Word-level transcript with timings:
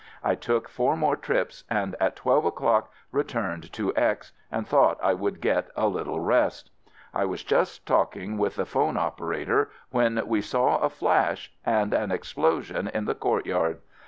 I 0.23 0.33
took 0.33 0.67
four 0.67 0.95
more 0.97 1.15
trips 1.15 1.63
and 1.69 1.95
at 1.99 2.15
twelve 2.15 2.43
o'clock 2.43 2.91
returned 3.11 3.65
FIELD 3.65 3.75
SERVICE 3.75 3.93
47 3.93 3.93
to 3.93 4.09
X 4.19 4.31
and 4.51 4.67
thought 4.67 4.99
I 5.03 5.13
would 5.13 5.39
get 5.39 5.69
a 5.75 5.87
little 5.87 6.19
rest. 6.19 6.71
I 7.13 7.25
was 7.25 7.43
just 7.43 7.85
talking 7.85 8.39
with 8.39 8.55
the 8.55 8.65
phone 8.65 8.97
operator 8.97 9.69
when 9.91 10.19
we 10.25 10.41
saw 10.41 10.79
a 10.79 10.89
flash— 10.89 11.51
and 11.67 11.93
an 11.93 12.11
explosion 12.11 12.87
in 12.87 13.05
the 13.05 13.13
courtyard 13.13 13.79